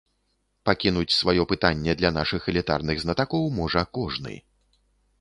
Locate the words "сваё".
1.17-1.41